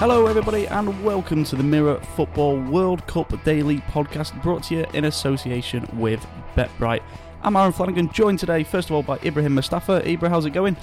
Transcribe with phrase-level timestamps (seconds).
[0.00, 4.86] Hello, everybody, and welcome to the Mirror Football World Cup Daily podcast brought to you
[4.94, 6.26] in association with
[6.56, 7.02] BetBright.
[7.42, 10.00] I'm Aaron Flanagan, joined today, first of all, by Ibrahim Mustafa.
[10.00, 10.78] Ibra, how's it going?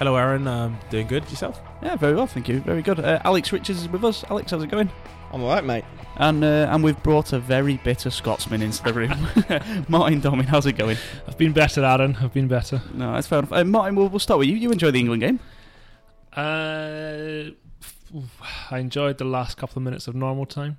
[0.00, 0.48] Hello, Aaron.
[0.48, 1.22] Um, doing good.
[1.30, 1.60] Yourself?
[1.80, 2.58] Yeah, very well, thank you.
[2.58, 2.98] Very good.
[2.98, 4.24] Uh, Alex Richards is with us.
[4.30, 4.90] Alex, how's it going?
[5.32, 5.84] I'm alright, mate.
[6.16, 9.10] And uh, and we've brought a very bitter Scotsman into the room.
[9.88, 10.96] Martin Domin, how's it going?
[11.28, 12.16] I've been better, Aaron.
[12.20, 12.82] I've been better.
[12.92, 13.52] No, that's fair enough.
[13.52, 14.56] Uh, Martin, we'll, we'll start with you.
[14.56, 15.40] You enjoy the England game?
[16.32, 17.52] Uh,
[18.70, 20.78] I enjoyed the last couple of minutes of normal time.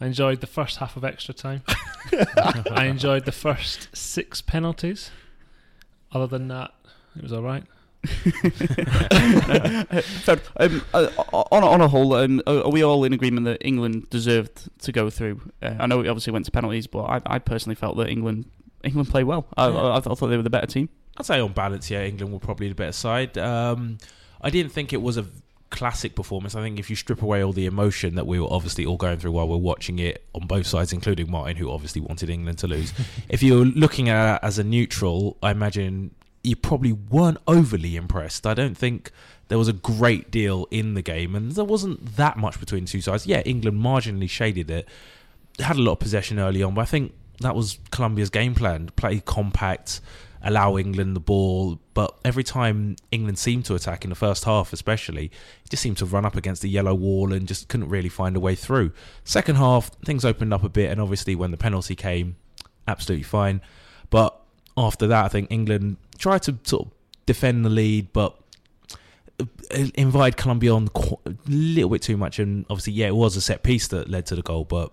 [0.00, 1.62] I enjoyed the first half of extra time.
[2.36, 5.10] I enjoyed the first six penalties.
[6.12, 6.72] Other than that,
[7.16, 7.64] it was all right.
[10.22, 11.08] so, um, uh,
[11.50, 15.10] on, on a whole, um, are we all in agreement that England deserved to go
[15.10, 15.40] through?
[15.60, 18.46] Uh, I know it obviously went to penalties, but I, I personally felt that England
[18.84, 19.46] England played well.
[19.56, 19.74] I, Yeah.
[19.74, 20.88] I, I thought they were the better team.
[21.16, 23.36] I'd say on balance, yeah, England were probably the better side.
[23.36, 23.98] Um,
[24.40, 25.26] I didn't think it was a
[25.70, 26.54] classic performance.
[26.54, 29.18] I think if you strip away all the emotion that we were obviously all going
[29.18, 32.66] through while we're watching it on both sides, including Martin, who obviously wanted England to
[32.66, 32.92] lose,
[33.28, 38.46] if you're looking at it as a neutral, I imagine you probably weren't overly impressed.
[38.46, 39.10] I don't think
[39.48, 43.00] there was a great deal in the game, and there wasn't that much between two
[43.00, 43.26] sides.
[43.26, 44.88] Yeah, England marginally shaded it,
[45.58, 48.90] had a lot of possession early on, but I think that was Colombia's game plan:
[48.96, 50.00] play compact,
[50.42, 51.80] allow England the ball.
[51.94, 55.26] But every time England seemed to attack in the first half, especially,
[55.64, 58.36] it just seemed to run up against the yellow wall and just couldn't really find
[58.36, 58.92] a way through.
[59.24, 62.36] Second half, things opened up a bit, and obviously when the penalty came,
[62.86, 63.60] absolutely fine.
[64.10, 64.38] But
[64.76, 66.92] after that, I think England tried to sort of
[67.26, 68.38] defend the lead, but
[69.40, 69.44] uh,
[69.94, 70.88] invite Colombia on
[71.26, 72.38] a little bit too much.
[72.38, 74.92] And obviously, yeah, it was a set piece that led to the goal, but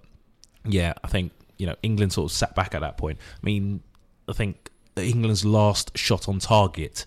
[0.66, 3.20] yeah, I think you know England sort of sat back at that point.
[3.42, 3.82] I mean,
[4.28, 7.06] I think England's last shot on target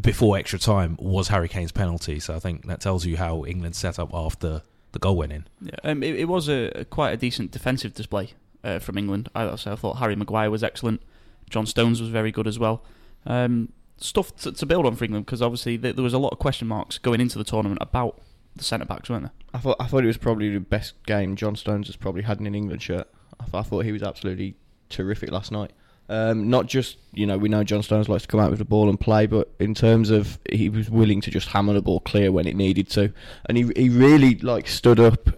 [0.00, 2.18] before extra time was Harry Kane's penalty.
[2.20, 4.62] So I think that tells you how England set up after
[4.92, 5.46] the goal went in.
[5.60, 8.32] Yeah, um, it, it was a, a quite a decent defensive display
[8.64, 9.28] uh, from England.
[9.34, 11.02] I, I thought Harry Maguire was excellent.
[11.48, 12.82] John Stones was very good as well.
[13.26, 16.32] Um, stuff to, to build on for England because obviously th- there was a lot
[16.32, 18.20] of question marks going into the tournament about
[18.56, 19.32] the centre backs, weren't there?
[19.54, 22.40] I thought I thought it was probably the best game John Stones has probably had
[22.40, 23.08] in an England shirt.
[23.40, 24.56] I, th- I thought he was absolutely
[24.88, 25.72] terrific last night.
[26.08, 28.64] Um, not just you know we know John Stones likes to come out with the
[28.64, 32.00] ball and play, but in terms of he was willing to just hammer the ball
[32.00, 33.12] clear when it needed to,
[33.46, 35.28] and he he really like stood up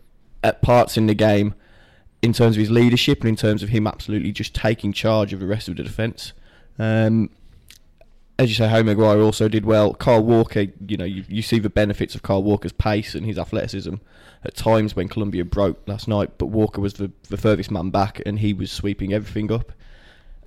[0.43, 1.55] at parts in the game
[2.23, 5.41] in terms of his leadership and in terms of him absolutely just taking charge of
[5.41, 6.33] the rest of the defence.
[6.79, 7.31] Um,
[8.39, 9.95] as you say, Harry Maguire also did well.
[9.95, 13.39] Kyle Walker, you know, you, you see the benefits of Kyle Walker's pace and his
[13.39, 13.95] athleticism
[14.45, 18.21] at times when Colombia broke last night, but Walker was the, the furthest man back
[18.27, 19.73] and he was sweeping everything up.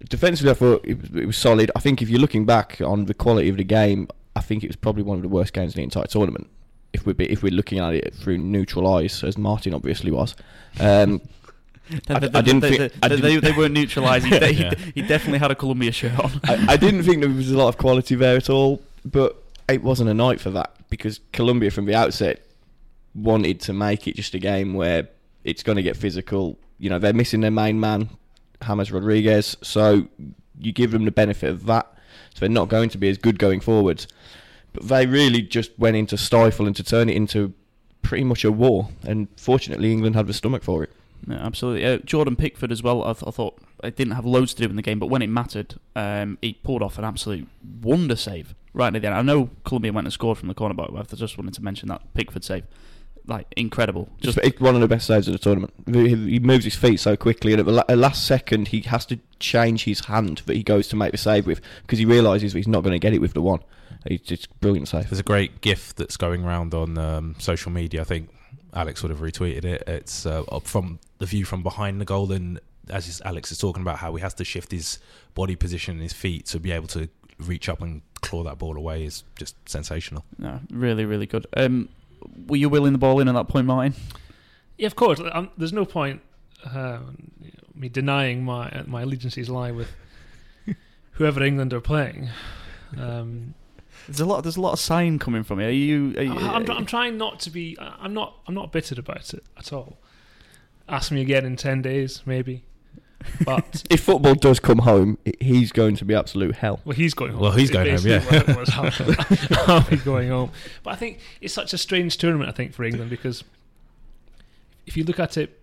[0.09, 1.71] Defensively, I thought it was, it was solid.
[1.75, 4.67] I think if you're looking back on the quality of the game, I think it
[4.67, 6.47] was probably one of the worst games in the entire tournament.
[6.93, 10.35] If we're if we're looking at it through neutral eyes, as Martin obviously was,
[10.79, 11.21] um,
[12.09, 14.31] I- I didn't they, think- I they, didn't- they, they weren't neutralising.
[14.41, 14.73] he, Yeah.
[14.95, 16.31] he definitely had a Colombia shirt on.
[16.45, 19.83] I, I didn't think there was a lot of quality there at all, but it
[19.83, 22.45] wasn't a night for that because Colombia from the outset
[23.15, 25.07] wanted to make it just a game where
[25.43, 26.57] it's going to get physical.
[26.79, 28.09] You know, they're missing their main man,
[28.65, 30.07] James Rodriguez, so
[30.59, 31.91] you give them the benefit of that.
[32.33, 34.07] So they're not going to be as good going forwards.
[34.73, 37.53] But they really just went in to stifle and to turn it into
[38.03, 38.89] pretty much a war.
[39.03, 40.91] And fortunately, England had the stomach for it.
[41.27, 41.85] Yeah, absolutely.
[41.85, 43.03] Uh, Jordan Pickford as well.
[43.03, 45.21] I, th- I thought it didn't have loads to do in the game, but when
[45.21, 47.47] it mattered, um, he pulled off an absolute
[47.81, 49.15] wonder save right near the end.
[49.17, 51.89] I know Colombia went and scored from the corner, but I just wanted to mention
[51.89, 52.63] that Pickford save,
[53.25, 54.09] like incredible.
[54.21, 55.73] Just Just it's one of the best saves of the tournament.
[55.91, 59.19] He he moves his feet so quickly, and at the last second, he has to
[59.39, 62.67] change his hand that he goes to make the save with because he realises he's
[62.67, 63.59] not going to get it with the one.
[64.05, 65.09] It's it's a brilliant save.
[65.09, 68.01] There's a great GIF that's going around on um, social media.
[68.01, 68.29] I think
[68.73, 69.83] Alex would have retweeted it.
[69.87, 73.81] It's uh, up from the view from behind the goal, and as Alex is talking
[73.81, 74.99] about how he has to shift his
[75.35, 78.75] body position and his feet to be able to reach up and claw that ball
[78.77, 80.23] away is just sensational.
[80.37, 81.45] no, really, really good.
[81.55, 81.89] Um,
[82.47, 83.93] were you willing the ball in at that point, Martin?
[84.77, 85.19] Yeah, of course.
[85.31, 86.21] Um, there's no point
[86.65, 86.99] uh,
[87.75, 89.89] me denying my my allegiances lie with
[91.11, 92.29] whoever England are playing.
[92.97, 93.53] Um,
[94.07, 94.41] There's a lot.
[94.43, 95.67] There's a lot of sign coming from you.
[95.67, 96.15] Are you?
[96.17, 97.77] Are you I- I'm, I'm trying not to be.
[97.79, 98.35] I- I'm not.
[98.47, 99.97] I'm not bitter about it at all.
[100.89, 102.63] Ask me again in ten days, maybe.
[103.43, 106.79] But If football does come home, i- he's going to be absolute hell.
[106.85, 107.41] well, he's going home.
[107.41, 108.23] Well, he's It's going home, yeah.
[108.25, 108.69] what it was.
[109.67, 110.51] I'll, I'll be going home.
[110.83, 112.49] But I think it's such a strange tournament.
[112.49, 113.43] I think for England because
[114.85, 115.59] if you look at it,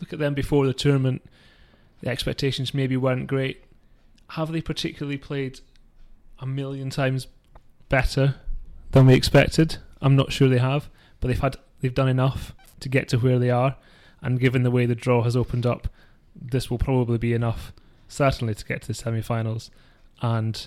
[0.00, 1.22] look at them before the tournament,
[2.00, 3.64] the expectations maybe weren't great.
[4.30, 5.60] Have they particularly played
[6.40, 7.26] a million times
[7.88, 8.36] better
[8.90, 9.76] than we expected?
[10.00, 10.90] I'm not sure they have,
[11.20, 13.76] but they've had they've done enough to get to where they are,
[14.22, 15.88] and given the way the draw has opened up,
[16.40, 17.72] this will probably be enough,
[18.08, 19.70] certainly to get to the semi-finals,
[20.20, 20.66] and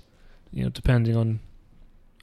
[0.52, 1.40] you know, depending on,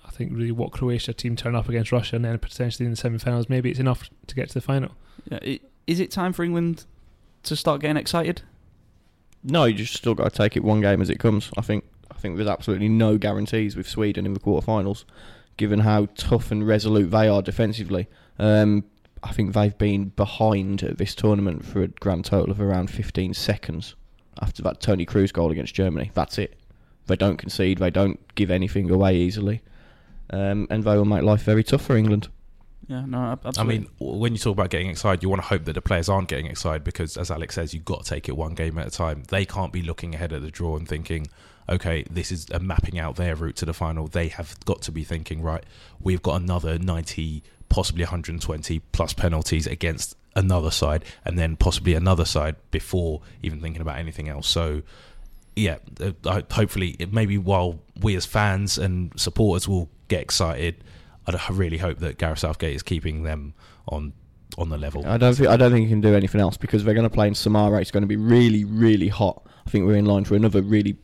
[0.06, 2.96] I think really what Croatia team turn up against Russia, and then potentially in the
[2.96, 4.92] semi-finals, maybe it's enough to get to the final.
[5.30, 6.84] Yeah, i- is it time for England
[7.42, 8.42] to start getting excited?
[9.42, 11.50] No, you just still got to take it one game as it comes.
[11.56, 15.04] I think I think there's absolutely no guarantees with Sweden in the quarterfinals,
[15.56, 18.06] given how tough and resolute they are defensively.
[18.38, 18.84] Um,
[19.22, 23.34] I think they've been behind at this tournament for a grand total of around 15
[23.34, 23.94] seconds
[24.40, 26.10] after that Toni Kroos goal against Germany.
[26.14, 26.58] That's it.
[27.06, 27.78] They don't concede.
[27.78, 29.62] They don't give anything away easily,
[30.30, 32.28] um, and they will make life very tough for England.
[32.88, 35.64] Yeah, no, ab- I mean, when you talk about getting excited, you want to hope
[35.64, 38.36] that the players aren't getting excited because, as Alex says, you've got to take it
[38.36, 39.22] one game at a time.
[39.28, 41.28] They can't be looking ahead at the draw and thinking,
[41.68, 44.08] okay, this is a mapping out their route to the final.
[44.08, 45.64] They have got to be thinking, right,
[46.00, 47.42] we've got another 90,
[47.72, 53.80] possibly 120 plus penalties against another side, and then possibly another side before even thinking
[53.80, 54.46] about anything else.
[54.46, 54.82] So,
[55.56, 60.84] yeah, uh, hopefully, maybe while we as fans and supporters will get excited,
[61.26, 63.54] I really hope that Gareth Southgate is keeping them
[63.88, 64.12] on
[64.58, 65.06] on the level.
[65.06, 67.14] I don't think I don't think you can do anything else because they're going to
[67.14, 67.80] play in Samara.
[67.80, 69.46] It's going to be really, really hot.
[69.66, 70.98] I think we're in line for another really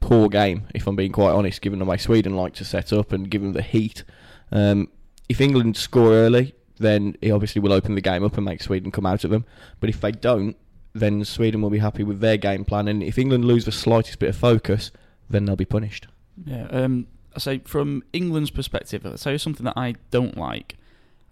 [0.00, 3.12] poor game, if I'm being quite honest, given the way Sweden like to set up
[3.12, 4.04] and given the heat.
[4.50, 4.88] Um,
[5.30, 8.90] if England score early, then he obviously will open the game up and make Sweden
[8.90, 9.44] come out of them.
[9.78, 10.56] But if they don't,
[10.92, 12.88] then Sweden will be happy with their game plan.
[12.88, 14.90] And if England lose the slightest bit of focus,
[15.28, 16.08] then they'll be punished.
[16.44, 17.06] Yeah, um,
[17.36, 20.76] I say from England's perspective, tell you something that I don't like.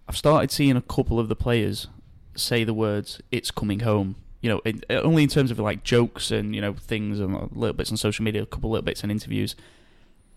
[0.08, 1.88] I've started seeing a couple of the players
[2.36, 6.30] say the words "It's coming home." You know, in, only in terms of like jokes
[6.30, 9.10] and you know things and little bits on social media, a couple little bits in
[9.10, 9.56] interviews.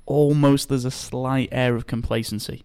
[0.08, 2.64] Almost there's a slight air of complacency,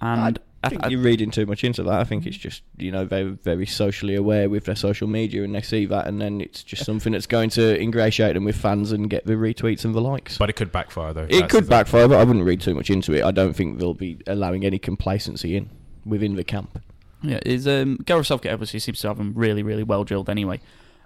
[0.00, 2.00] and I think you're reading too much into that.
[2.00, 5.54] I think it's just you know they're very socially aware with their social media and
[5.54, 8.90] they see that, and then it's just something that's going to ingratiate them with fans
[8.92, 10.36] and get the retweets and the likes.
[10.38, 11.22] But it could backfire though.
[11.22, 11.70] it That's the could thing.
[11.70, 13.24] backfire, but I wouldn't read too much into it.
[13.24, 15.70] I don't think they'll be allowing any complacency in
[16.04, 16.82] within the camp.
[17.22, 20.60] Yeah, is um, Gareth Southgate obviously seems to have them really, really well drilled anyway.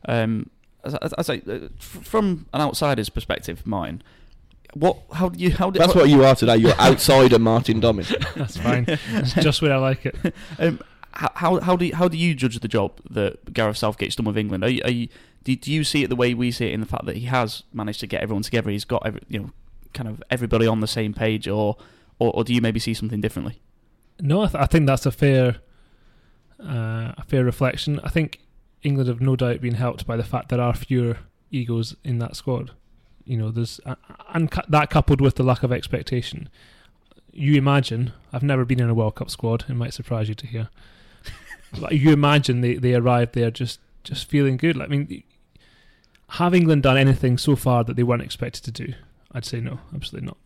[0.07, 0.51] Um,
[0.85, 4.03] as, as I say, uh, f- from an outsider's perspective, mine,
[4.75, 6.57] what, how do you, how do, That's what you are today.
[6.57, 8.09] You're outsider Martin Domin.
[8.35, 8.85] That's fine.
[8.85, 10.17] That's just where I like it.
[10.59, 10.81] um,
[11.13, 14.27] how, how, how do you, how do you judge the job that Gareth Southgate's done
[14.27, 14.65] with England?
[14.65, 15.09] Are you, are you,
[15.45, 17.27] do, do you see it the way we see it in the fact that he
[17.27, 18.71] has managed to get everyone together?
[18.71, 19.51] He's got every, you know,
[19.93, 21.77] kind of everybody on the same page, or,
[22.19, 23.61] or, or do you maybe see something differently?
[24.21, 25.57] No, I, th- I think that's a fair,
[26.59, 28.01] uh, a fair reflection.
[28.03, 28.41] I think
[28.83, 31.19] England have no doubt been helped by the fact there are fewer
[31.51, 32.71] egos in that squad.
[33.25, 33.95] You know, there's uh,
[34.35, 36.49] and cu- that coupled with the lack of expectation.
[37.33, 39.65] You imagine I've never been in a World Cup squad.
[39.69, 40.69] It might surprise you to hear.
[41.81, 44.77] but you imagine they they arrived there just just feeling good.
[44.77, 45.23] Like, I mean,
[46.31, 48.95] have England done anything so far that they weren't expected to do?
[49.33, 50.37] I'd say no, absolutely not.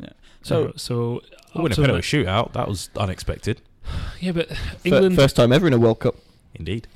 [0.00, 0.08] Yeah.
[0.42, 1.22] So, Uh, so
[1.54, 2.52] Winning up a penalty shootout.
[2.54, 3.60] That was unexpected.
[4.20, 4.48] Yeah, but
[4.84, 5.16] England.
[5.16, 6.14] First time ever in a World Cup.
[6.54, 6.86] Indeed.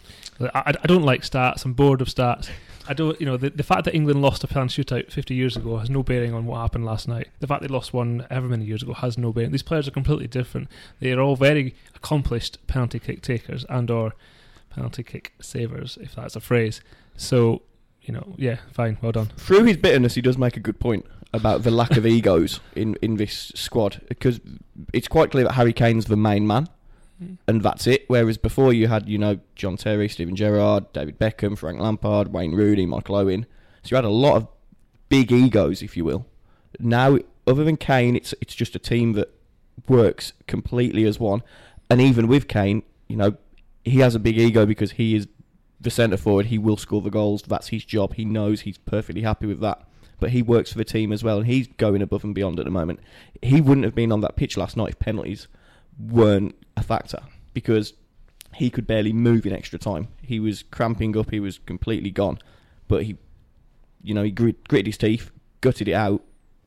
[0.40, 1.64] I, I don't like stats.
[1.64, 2.48] I'm bored of stats.
[2.88, 5.56] I don't, you know, the, the fact that England lost a penalty shootout 50 years
[5.56, 7.28] ago has no bearing on what happened last night.
[7.40, 9.52] The fact they lost one ever many years ago has no bearing.
[9.52, 10.68] These players are completely different.
[11.00, 14.14] They are all very accomplished penalty kick takers and or
[14.70, 16.80] penalty kick savers, if that's a phrase.
[17.16, 17.62] So,
[18.02, 19.26] you know, yeah, fine, well done.
[19.36, 22.94] Through his bitterness, he does make a good point about the lack of egos in,
[23.02, 24.40] in this squad because
[24.92, 26.68] it's quite clear that Harry Kane's the main man
[27.18, 28.04] and that's it.
[28.08, 32.52] Whereas before you had, you know, John Terry, Steven Gerrard, David Beckham, Frank Lampard, Wayne
[32.52, 33.46] Rooney, Michael Owen.
[33.82, 34.48] So you had a lot of
[35.08, 36.26] big egos, if you will.
[36.78, 39.32] Now, other than Kane, it's it's just a team that
[39.88, 41.42] works completely as one.
[41.88, 43.36] And even with Kane, you know,
[43.84, 45.28] he has a big ego because he is
[45.80, 46.46] the centre forward.
[46.46, 47.42] He will score the goals.
[47.42, 48.14] That's his job.
[48.14, 49.86] He knows he's perfectly happy with that.
[50.18, 52.64] But he works for the team as well, and he's going above and beyond at
[52.64, 53.00] the moment.
[53.42, 55.46] He wouldn't have been on that pitch last night if penalties
[55.98, 57.20] weren't a factor
[57.54, 57.94] because
[58.54, 60.08] he could barely move in extra time.
[60.22, 61.30] He was cramping up.
[61.30, 62.38] He was completely gone.
[62.88, 63.16] But he,
[64.02, 66.22] you know, he grit, gritted his teeth, gutted it out,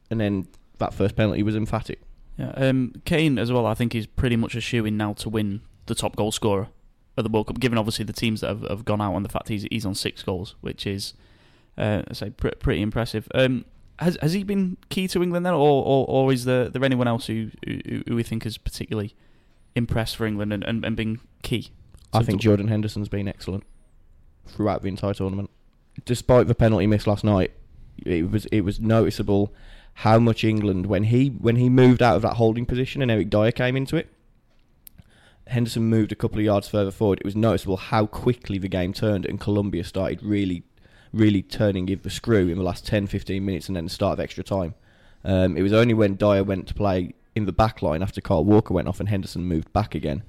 [0.10, 2.02] and then that first penalty was emphatic.
[2.38, 3.66] Yeah, um, Kane as well.
[3.66, 6.70] I think is pretty much a shoe in now to win the top goal scorer
[7.18, 7.60] of the World Cup.
[7.60, 9.96] Given obviously the teams that have, have gone out and the fact he's he's on
[9.96, 11.14] six goals, which is
[11.78, 13.28] uh, I say pr- pretty impressive.
[13.34, 13.66] Um,
[14.00, 17.08] has has he been key to England then, or or, or is there there anyone
[17.08, 19.14] else who, who who we think has particularly
[19.76, 21.70] impressed for England and, and, and been key?
[22.12, 23.64] I think Jordan Henderson's been excellent
[24.48, 25.50] throughout the entire tournament.
[26.06, 27.52] Despite the penalty miss last night,
[28.06, 29.54] it was it was noticeable
[29.96, 33.30] how much England when he when he moved out of that holding position and Eric
[33.30, 34.10] Dier came into it,
[35.48, 38.94] Henderson moved a couple of yards further forward, it was noticeable how quickly the game
[38.94, 40.64] turned and Colombia started really,
[41.14, 44.14] really turning give the screw in the last 10, 15 minutes and then the start
[44.14, 44.76] of extra time.
[45.24, 48.44] Um, it was only when Dier went to play in the back line after Kyle
[48.44, 50.24] Walker went off and Henderson moved back again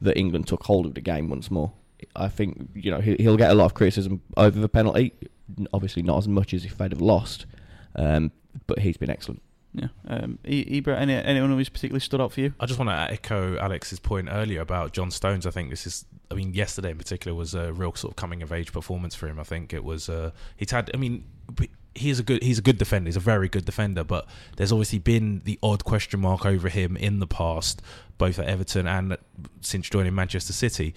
[0.00, 1.72] that England took hold of the game once more.
[2.14, 5.12] I think you know he- he'll get a lot of criticism over the penalty.
[5.72, 7.46] Obviously, not as much as if they'd have lost,
[7.94, 8.30] um,
[8.66, 9.40] but he's been excellent.
[9.76, 9.88] Yeah.
[10.08, 12.54] Um, any, anyone who's particularly stood out for you?
[12.58, 15.46] I just want to echo Alex's point earlier about John Stones.
[15.46, 18.42] I think this is, I mean, yesterday in particular was a real sort of coming
[18.42, 19.38] of age performance for him.
[19.38, 20.08] I think it was.
[20.08, 20.90] Uh, he's had.
[20.94, 21.24] I mean,
[21.94, 22.42] he's a good.
[22.42, 23.08] He's a good defender.
[23.08, 24.02] He's a very good defender.
[24.02, 27.82] But there's obviously been the odd question mark over him in the past,
[28.16, 29.18] both at Everton and
[29.60, 30.94] since joining Manchester City.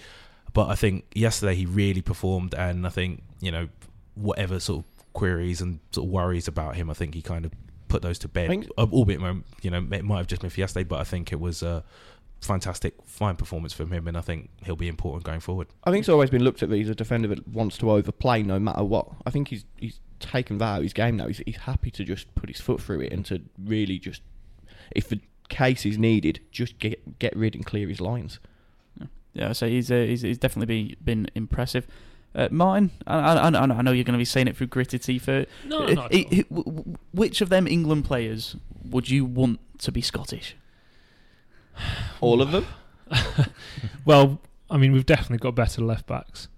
[0.54, 3.68] But I think yesterday he really performed, and I think you know
[4.14, 7.52] whatever sort of queries and sort of worries about him, I think he kind of
[7.90, 8.46] put those to bed.
[8.46, 9.20] I think- Uh, albeit,
[9.62, 11.84] you know, it might have just been for yesterday, but I think it was a
[12.40, 15.66] fantastic, fine performance from him, and I think he'll be important going forward.
[15.84, 18.42] I think it's always been looked at that he's a defender that wants to overplay
[18.42, 19.08] no matter what.
[19.26, 21.26] I think he's he's taken that out of his game now.
[21.26, 24.22] He's, he's happy to just put his foot through it and to really just,
[24.94, 28.38] if the case is needed, just get get rid and clear his lines.
[29.32, 31.86] Yeah, so he's uh, he's, he's definitely been been impressive.
[32.34, 35.02] Uh, Martin, I, I, I I know you're going to be saying it through gritted
[35.02, 35.28] teeth.
[35.28, 36.62] Uh, No, uh, not at all.
[36.62, 40.54] wh- wh- which of them England players would you want to be Scottish?
[42.20, 42.66] All of them.
[44.04, 46.48] Well, I mean, we've definitely got better left backs.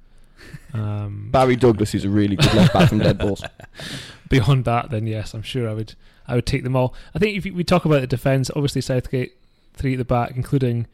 [0.73, 3.43] Um, Barry Douglas is a really good left back from dead balls.
[4.29, 5.95] beyond that, then yes, I'm sure I would
[6.29, 6.95] I would take them all.
[7.15, 9.37] I think if we talk about the defence, obviously Southgate
[9.75, 10.87] three at the back, including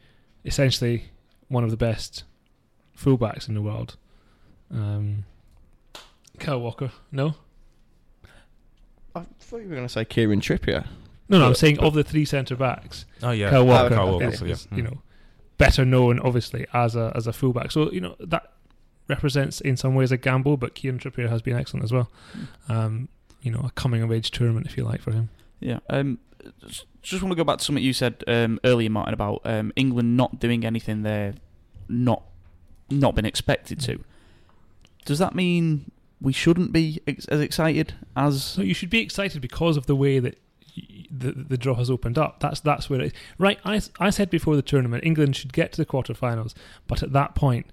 [0.45, 1.05] essentially
[1.49, 2.23] one of the best
[2.97, 3.95] fullbacks in the world.
[4.71, 5.25] Um,
[6.39, 7.35] Kyle Walker, no,
[9.15, 10.85] I thought you were going to say Kieran Trippier.
[11.27, 11.47] no, no.
[11.47, 14.47] I'm saying of the three centre backs, Oh yeah, Kyle Walker, Kyle Walker, is, yeah.
[14.53, 14.77] is, Mm.
[14.77, 15.01] you know,
[15.57, 17.71] better known obviously as a as a fullback.
[17.71, 18.53] So you know that
[19.07, 22.09] represents in some ways a gamble, but Kieran Trippier has been excellent as well.
[22.69, 23.09] Um,
[23.41, 25.29] you know, a coming of age tournament, if you like, for him.
[25.59, 25.79] Yeah.
[25.89, 26.19] Um,
[27.01, 30.15] just want to go back to something you said um, earlier, Martin, about um, England
[30.15, 31.33] not doing anything they're
[31.87, 32.23] not
[32.91, 34.03] not been expected to.
[35.05, 35.91] Does that mean
[36.21, 38.43] we shouldn't be ex- as excited as?
[38.43, 40.39] So you should be excited because of the way that
[41.11, 42.39] the the draw has opened up.
[42.39, 43.59] That's that's where it right.
[43.65, 46.53] I, I said before the tournament, England should get to the quarterfinals,
[46.87, 47.67] but at that point,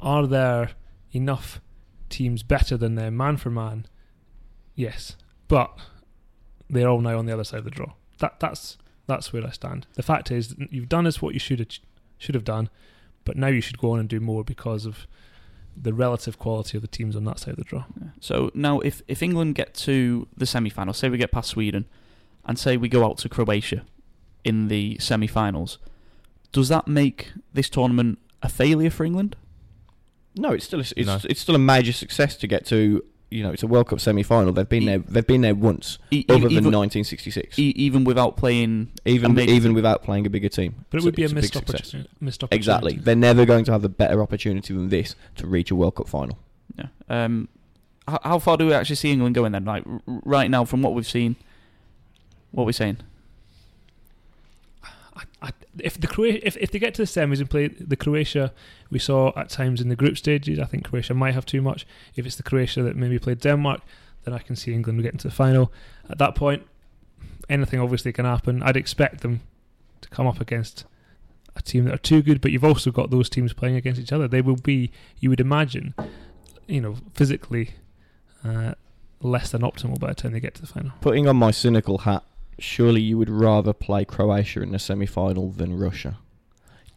[0.00, 0.70] are there
[1.12, 1.60] enough
[2.08, 3.86] teams better than them man for man?
[4.74, 5.16] Yes,
[5.48, 5.76] but
[6.70, 7.92] they're all now on the other side of the draw.
[8.18, 9.86] That that's that's where I stand.
[9.94, 11.68] The fact is, you've done as what you should have
[12.18, 12.68] should have done,
[13.24, 15.06] but now you should go on and do more because of
[15.80, 17.84] the relative quality of the teams on that side of the draw.
[18.00, 18.08] Yeah.
[18.20, 21.86] So now, if if England get to the semi-final, say we get past Sweden,
[22.44, 23.84] and say we go out to Croatia
[24.44, 25.78] in the semi-finals,
[26.52, 29.36] does that make this tournament a failure for England?
[30.36, 31.18] No, it's still a, it's, No.
[31.28, 33.04] it's still a major success to get to.
[33.30, 34.52] You know, it's a World Cup semi-final.
[34.54, 34.98] They've been E- there.
[34.98, 37.58] They've been there once, E- other e- than even, 1966.
[37.58, 39.54] e- even without playing, even amazing.
[39.54, 40.76] even without playing a bigger team.
[40.88, 41.80] But it It's would be a it's missed big success.
[41.80, 42.56] opportunity, missed opportunity.
[42.58, 42.92] Exactly.
[42.96, 46.08] They're never going to have a better opportunity than this to reach a World Cup
[46.08, 46.38] final.
[46.78, 46.86] yeah.
[47.10, 47.48] Um,
[48.06, 49.66] how, how far do we actually see England going then?
[49.66, 51.36] Like r- r- right now, from what we've seen,
[52.52, 52.96] what we're we saying?
[55.78, 58.52] If the Croatia, if, if they get to the semis and play the Croatia
[58.90, 61.86] we saw at times in the group stages, I think Croatia might have too much.
[62.16, 63.82] If it's the Croatia that maybe played Denmark,
[64.24, 65.72] then I can see England getting to the final.
[66.10, 66.66] At that point,
[67.48, 68.62] anything obviously can happen.
[68.62, 69.42] I'd expect them
[70.00, 70.84] to come up against
[71.54, 74.12] a team that are too good, but you've also got those teams playing against each
[74.12, 74.28] other.
[74.28, 74.90] They will be,
[75.20, 75.94] you would imagine,
[76.66, 77.74] you know, physically
[78.44, 78.74] uh,
[79.20, 80.92] less than optimal by the time they get to the final.
[81.00, 82.24] Putting on my cynical hat,
[82.58, 86.18] surely you would rather play Croatia in the semi-final than Russia,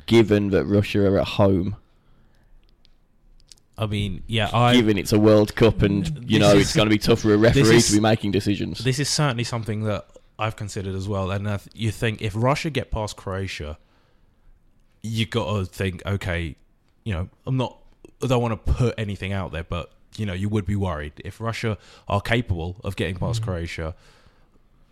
[0.05, 1.75] given that Russia are at home,
[3.77, 6.87] I mean, yeah, I given it's a World Cup and you know is- it's going
[6.87, 8.79] to be tough for a referee is- to be making decisions.
[8.79, 10.05] This is certainly something that
[10.37, 11.31] I've considered as well.
[11.31, 13.77] And uh, you think if Russia get past Croatia,
[15.03, 16.55] you got to think, okay,
[17.03, 17.77] you know, I'm not,
[18.23, 21.13] I don't want to put anything out there, but you know, you would be worried
[21.23, 21.77] if Russia
[22.07, 23.45] are capable of getting past Mhm.
[23.45, 23.95] Croatia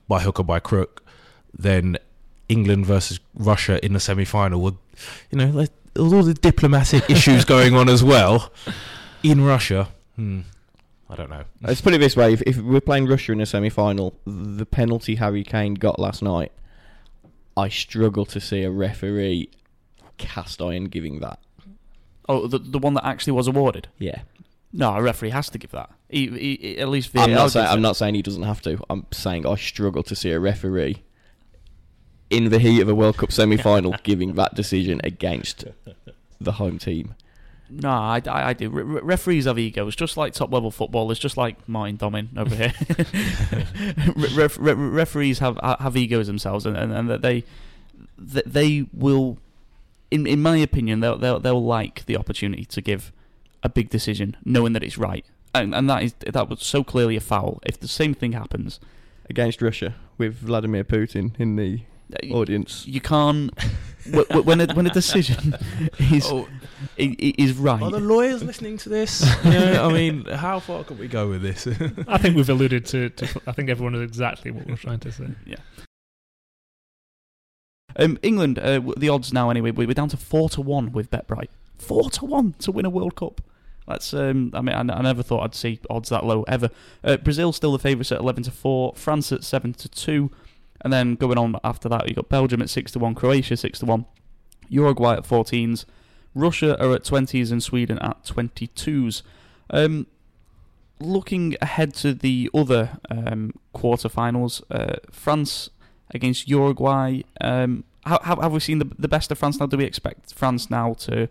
[0.10, 1.02] by hook or by crook,
[1.58, 1.98] then
[2.50, 4.78] England versus Russia in the semi-final would,
[5.32, 8.52] you know, like, all the diplomatic issues going on as well
[9.24, 9.88] in Russia.
[10.18, 10.42] Hmm,
[11.10, 11.44] I don't know.
[11.62, 15.16] Let's put it this way: if, if we're playing Russia in a semi-final, the penalty
[15.16, 16.52] Harry Kane got last night,
[17.56, 19.50] I struggle to see a referee
[20.18, 21.40] cast iron giving that.
[22.28, 23.88] Oh, the the one that actually was awarded.
[23.98, 24.22] Yeah,
[24.72, 25.90] No, a referee has to give that.
[26.10, 27.82] He, he, he- at least I'm VAR not saying I'm it.
[27.82, 28.78] not saying he doesn't have to.
[28.90, 31.02] I'm saying I struggle to see a referee
[32.30, 35.66] in the heat of a World Cup semi-final, giving that decision against
[36.40, 37.16] the home team.
[37.72, 38.70] No, I, I, I do.
[38.70, 42.56] Re- re- referees have egos, just like top level footballers, just like Martin Domin over
[42.56, 42.74] here.
[44.16, 47.44] Re- ref- re- referees have have egos themselves, and, and, and that they
[48.18, 49.38] that they will,
[50.12, 53.12] in in my opinion, they'll, they'll they'll like the opportunity to give
[53.64, 57.16] a big decision, knowing that it's right, and and that is that was so clearly
[57.16, 57.60] a foul.
[57.66, 58.80] If the same thing happens,
[59.30, 61.82] against Russia with Vladimir Putin in the
[62.24, 62.86] uh, audience.
[62.88, 63.52] you can't.
[64.12, 65.56] wh- wh- when a, when a decision
[66.00, 66.48] is Oh,
[66.98, 69.22] i- i- is right, are the lawyers listening to this?
[69.46, 71.68] yeah, I mean, how far can we go with this?
[72.08, 73.42] I think we've alluded to, to.
[73.46, 75.28] I think everyone knows exactly what we're trying to say.
[77.96, 81.50] Um, England, uh, the odds now anyway, we're down to four to one with BetBright.
[81.78, 83.42] Four to one to win a World Cup.
[83.90, 86.70] That's um, I mean, I never thought I'd see odds that low ever.
[87.04, 90.32] Uh, Brazil still the favourites at eleven to four, France at seven to two,
[90.82, 93.58] and then going on after that, you have got Belgium at six to one, Croatia
[93.58, 94.06] six to one,
[94.70, 95.86] Uruguay at fourteens,
[96.36, 99.24] Russia are at twenties, and Sweden at twenty twos.
[99.72, 100.08] Um,
[101.00, 105.70] looking ahead to the other um, quarterfinals, uh, France
[106.12, 107.22] against Uruguay.
[107.42, 109.66] Um, have we seen the, the best of France now?
[109.66, 111.30] Do we expect France now to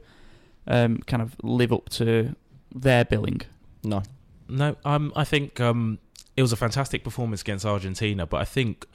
[0.66, 2.34] um, kind of live up to
[2.74, 3.42] their billing?
[3.82, 4.02] No,
[4.48, 5.98] No, um, I think um,
[6.36, 8.86] it was a fantastic performance against Argentina, but I think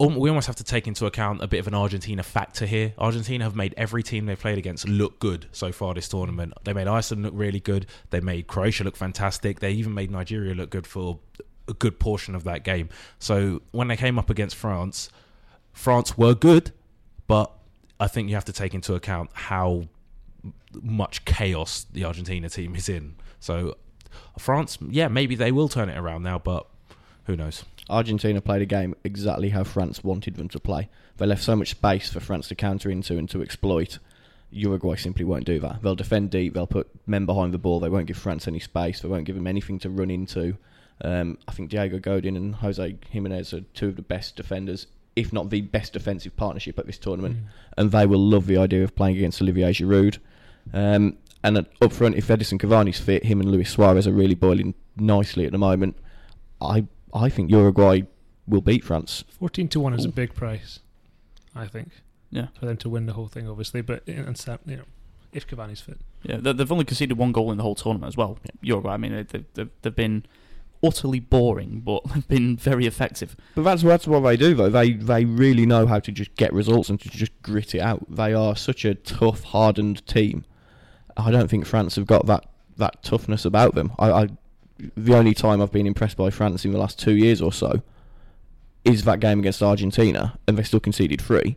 [0.00, 2.92] al- we almost have to take into account a bit of an Argentina factor here.
[2.98, 6.52] Argentina have made every team they've played against look good so far this tournament.
[6.64, 7.86] They made Iceland look really good.
[8.10, 9.60] They made Croatia look fantastic.
[9.60, 11.18] They even made Nigeria look good for
[11.68, 12.88] a good portion of that game.
[13.18, 15.10] So when they came up against France,
[15.72, 16.72] France were good,
[17.26, 17.52] but
[18.00, 19.84] I think you have to take into account how
[20.72, 23.16] much chaos the Argentina team is in.
[23.40, 23.76] So
[24.38, 26.66] France, yeah, maybe they will turn it around now, but
[27.24, 27.64] who knows?
[27.90, 30.88] Argentina played a game exactly how France wanted them to play.
[31.16, 33.98] They left so much space for France to counter into and to exploit.
[34.50, 35.82] Uruguay simply won't do that.
[35.82, 36.54] They'll defend deep.
[36.54, 37.80] They'll put men behind the ball.
[37.80, 39.00] They won't give France any space.
[39.00, 40.56] They won't give them anything to run into.
[41.02, 45.32] Um, I think Diego Godin and Jose Gimenez are two of the best defenders, if
[45.32, 47.36] not the best defensive partnership at this tournament.
[47.76, 50.18] And they will love the idea of playing against Olivier Giroud.
[50.72, 54.74] Um, and up front, if Edinson Cavani's fit, him and Luis Suarez are really boiling
[54.96, 55.96] nicely at the moment.
[56.60, 58.02] I I think Uruguay
[58.46, 59.24] will beat France.
[59.38, 60.80] Fourteen to one is a big price,
[61.54, 61.90] I think,
[62.30, 63.48] Yeah, for them to win the whole thing.
[63.48, 64.82] Obviously, but and you know,
[65.32, 66.38] if Cavani's fit, yeah.
[66.38, 68.38] they- They've only conceded one goal in the whole tournament as well.
[68.62, 68.94] Uruguay.
[68.94, 70.24] I mean, they- they've, they've been
[70.82, 73.36] utterly boring, but they've been very effective.
[73.54, 74.68] But that's that's what they do though.
[74.70, 78.04] They they really know how to just get results and to just grit it out.
[78.14, 80.44] They are such a tough, hardened team.
[81.18, 83.92] I don't think France have got that that toughness about them.
[83.98, 84.28] I, I
[84.96, 87.82] the only time I've been impressed by France in the last two years or so
[88.84, 91.56] is that game against Argentina, and they still conceded three.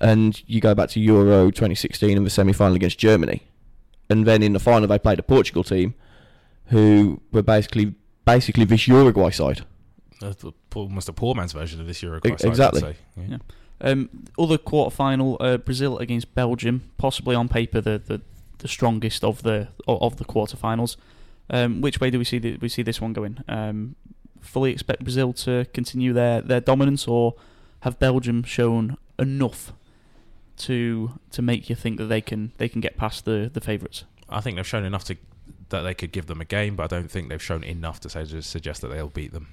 [0.00, 3.42] And you go back to Euro 2016 and the semi-final against Germany,
[4.10, 5.94] and then in the final they played a Portugal team,
[6.66, 9.64] who were basically basically this Uruguay side.
[10.20, 12.32] That's a- almost a poor man's version of this Uruguay.
[12.32, 12.80] Ex- side, I'd exactly.
[12.80, 12.96] say.
[13.16, 13.24] Yeah.
[13.28, 13.38] Yeah.
[13.80, 18.22] Um, other quarterfinal, uh, Brazil against Belgium, possibly on paper the, the,
[18.58, 20.96] the strongest of the o- of the quarterfinals.
[21.48, 23.38] Um, which way do we see the, we see this one going?
[23.48, 23.94] Um,
[24.40, 27.34] fully expect Brazil to continue their, their dominance, or
[27.80, 29.72] have Belgium shown enough
[30.58, 34.04] to to make you think that they can they can get past the the favourites?
[34.28, 35.16] I think they've shown enough to
[35.68, 38.08] that they could give them a game, but I don't think they've shown enough to
[38.08, 39.48] say to suggest that they'll beat them.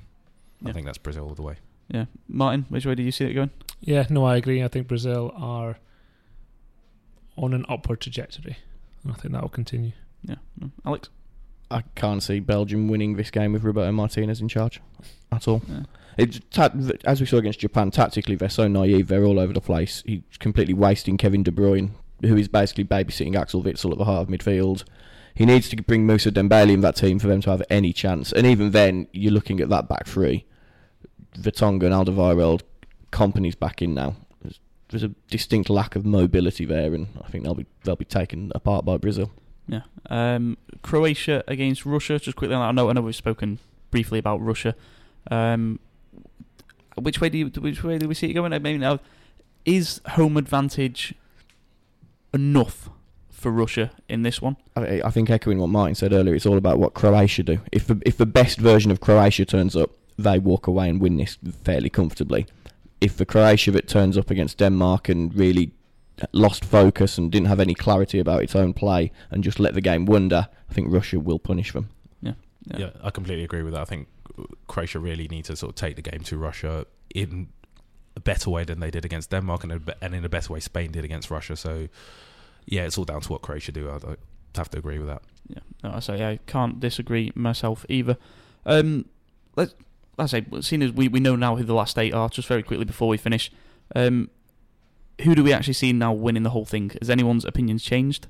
[0.66, 1.56] I think that's Brazil all the way.
[1.90, 3.50] Yeah, Martin, which way do you see it going?
[3.82, 4.64] yeah, no, I agree.
[4.64, 5.78] I think Brazil are
[7.38, 8.56] on an upward trajectory, and
[9.10, 9.92] I think that will continue.
[10.24, 10.72] Yeah, no.
[10.86, 11.10] Alex.
[11.72, 14.80] I can't see Belgium winning this game with Roberto Martinez in charge
[15.32, 15.64] at all.
[15.68, 15.84] Yeah.
[16.18, 16.70] It's ta-
[17.06, 17.90] as we saw against Japan.
[17.90, 19.08] Tactically, they're so naive.
[19.08, 20.04] They're all over the place.
[20.06, 24.22] He's completely wasting Kevin De Bruyne, who is basically babysitting Axel Witsel at the heart
[24.22, 24.84] of midfield.
[25.34, 28.32] He needs to bring Mousa Dembele in that team for them to have any chance.
[28.32, 30.46] And even then, you're looking at that back three.
[31.36, 32.62] Vertonghen, Alderweireld,
[33.12, 34.16] Kompany's back in now.
[34.94, 38.52] There's, a distinct lack of mobility there, and I think they'll be they'll be taken
[38.54, 39.32] apart by Brazil.
[39.68, 39.82] Yeah.
[40.10, 42.20] Um, Croatia against Russia.
[42.20, 43.60] Just quickly on that note, I know we've spoken
[43.92, 44.76] briefly about Russia.
[45.32, 45.80] Um,
[46.96, 48.54] which way do you, which way do we see it going?
[48.54, 49.00] I mean, now
[49.66, 51.16] is home advantage
[52.34, 52.90] enough
[53.32, 54.58] for Russia in this one?
[54.76, 57.60] I, I think echoing what Martin said earlier, it's all about what Croatia do.
[57.72, 61.18] If the, if the best version of Croatia turns up, they walk away and win
[61.18, 62.46] this fairly comfortably.
[63.04, 65.72] If the Croatia that turns up against Denmark and really
[66.32, 69.82] lost focus and didn't have any clarity about its own play and just let the
[69.82, 71.90] game wander, I think Russia will punish them.
[72.22, 72.36] Yeah.
[72.78, 72.92] Yeah.
[73.04, 73.82] I completely agree with that.
[73.82, 74.08] I think
[74.68, 77.50] Croatia really need to sort of take the game to Russia in
[78.16, 80.60] a better way than they did against Denmark, and, a, and in a better way
[80.60, 81.56] Spain did against Russia.
[81.56, 81.88] So,
[82.66, 83.90] yeah, it's all down to what Croatia do.
[83.90, 84.18] I'd, I'd
[84.56, 85.24] have to agree with that.
[85.48, 88.18] Yeah, no, I say I can't disagree myself either.
[88.66, 89.06] Um,
[89.58, 89.74] let's,
[90.18, 92.64] I say, seeing as we, we know now who the last eight are, just very
[92.64, 93.52] quickly before we finish,
[93.96, 94.30] um,
[95.22, 96.92] who do we actually see now winning the whole thing?
[97.00, 98.28] Has anyone's opinions changed?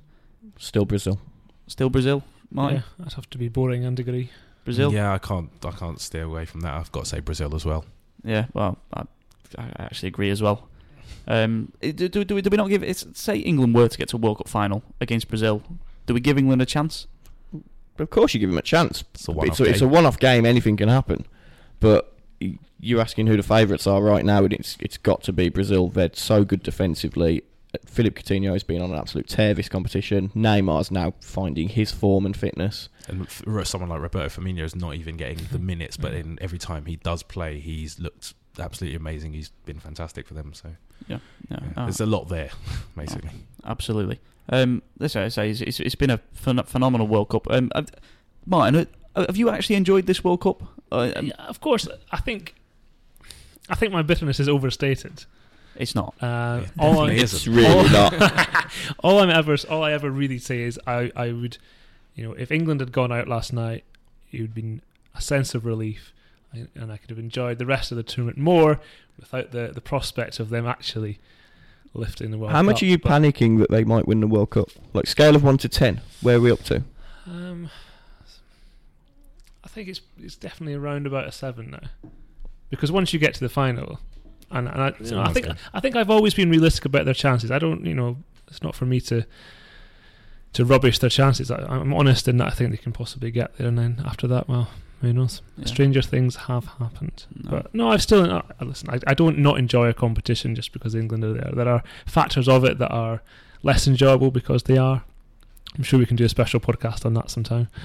[0.58, 1.20] Still Brazil.
[1.68, 2.84] Still Brazil, Martin?
[3.00, 4.30] Yeah, I'd have to be boring and agree.
[4.66, 4.94] Brazil?
[4.94, 5.50] Yeah, I can't.
[5.66, 6.74] I can't stay away from that.
[6.74, 7.86] I've got to say Brazil as well.
[8.24, 9.04] Yeah, well, I,
[9.58, 10.70] I actually agree as well.
[11.28, 14.10] Um, do, do, do, we, do we not give it's, say England were to get
[14.10, 15.64] to a World Cup final against Brazil?
[16.06, 17.08] Do we give England a chance?
[18.00, 19.04] Of course, you give them a chance.
[19.14, 19.92] It's a one-off a, it's a game.
[19.92, 20.46] one-off game.
[20.46, 21.26] Anything can happen.
[21.84, 22.14] But
[22.80, 25.90] you're asking who the favourites are right now, and it's it's got to be Brazil.
[25.90, 27.44] They're so good defensively.
[27.86, 30.30] Philippe Coutinho has been on an absolute tear this competition.
[30.36, 32.88] Neymar's now finding his form and fitness.
[33.08, 33.28] And
[33.68, 36.96] someone like Roberto Firmino is not even getting the minutes, but in every time he
[36.98, 39.34] does play, he's looked absolutely amazing.
[39.34, 40.54] He's been fantastic for them.
[40.54, 40.70] So
[41.08, 41.18] Yeah,
[41.50, 42.52] yeah, ah, there's a lot there,
[42.96, 43.32] basically.
[43.66, 44.20] absolutely.
[44.50, 45.50] Um, that's what I say.
[45.50, 47.50] It's, it's, it's been a phen- phenomenal World Cup.
[47.50, 47.84] Um, uh,
[48.46, 50.62] Martin, uh, have you actually enjoyed this World Cup?
[50.94, 52.56] Uh, um, of course, I think
[53.70, 55.26] I think my bitterness is overstated.
[55.76, 56.14] It's not.
[56.22, 58.72] Uh, It all, I, it's really all, not.
[59.00, 61.58] all I'm ever, all I ever really say is I, I would,
[62.16, 63.84] you know, if England had gone out last night,
[64.32, 64.82] it would have been
[65.16, 66.14] a sense of relief,
[66.54, 68.80] and I could have enjoyed the rest of the tournament more
[69.20, 71.20] without the the prospect of them actually
[71.96, 72.56] lifting the World Cup.
[72.56, 74.70] How much are you But, panicking that they might win the World Cup?
[74.94, 76.84] Like scale of one to ten, where are we up to?
[77.26, 77.93] Um, I
[79.74, 82.10] think it's it's definitely around about a seven now,
[82.70, 84.00] because once you get to the final,
[84.52, 85.48] and, and I, I think.
[85.74, 87.52] I think I've always been realistic about their chances.
[87.52, 89.26] I don't, you know, it's not for me to
[90.54, 91.50] to rubbish their chances.
[91.50, 94.28] I, I'm honest in that I think they can possibly get there, and then after
[94.28, 94.70] that, well,
[95.02, 95.42] who knows?
[95.58, 95.66] Yeah.
[95.66, 97.26] Stranger things have happened.
[97.44, 97.50] No.
[97.50, 98.90] But no, I've still uh, listen.
[98.90, 101.52] I, I don't not enjoy a competition just because England are there.
[101.54, 103.22] There are factors of it that are
[103.64, 105.04] less enjoyable because they are.
[105.76, 107.68] I'm sure we can do a special podcast on that sometime.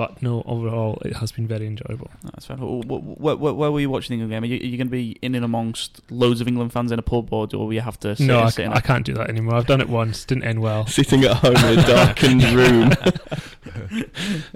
[0.00, 2.08] But no, overall, it has been very enjoyable.
[2.24, 2.56] No, That's fine.
[2.56, 4.42] Wh- wh- wh- wh- Where were you watching the England game?
[4.44, 6.98] Are you, are you going to be in and amongst loads of England fans in
[6.98, 9.04] a pub, or do you have to sit, no, I, sit in I a- can't
[9.04, 9.56] do that anymore.
[9.56, 10.86] I've done it once, didn't end well.
[10.98, 12.92] Sitting at home in a darkened room.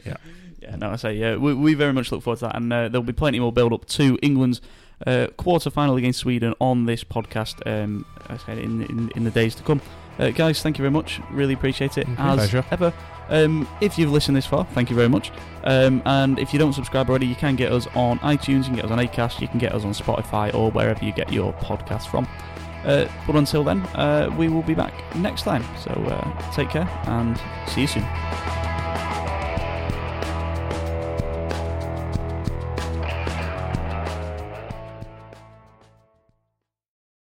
[0.06, 0.16] Yeah,
[0.62, 2.88] Yeah, no, I say, yeah, we, we very much look forward to that, and uh,
[2.88, 4.62] there'll be plenty more build up to England's
[5.06, 9.30] uh, quarter final against Sweden on this podcast um, I said in, in in the
[9.30, 9.82] days to come.
[10.18, 11.20] Uh, guys, thank you very much.
[11.32, 12.24] Really appreciate it Thank you.
[12.24, 12.64] as Pleasure.
[12.70, 12.94] ever.
[13.28, 15.32] Um, if you've listened this far, thank you very much.
[15.64, 18.76] Um, and if you don't subscribe already, you can get us on iTunes, you can
[18.76, 21.52] get us on Acast, you can get us on Spotify, or wherever you get your
[21.54, 22.28] podcasts from.
[22.84, 25.64] Uh, but until then, uh, we will be back next time.
[25.78, 28.73] So uh, take care and see you soon.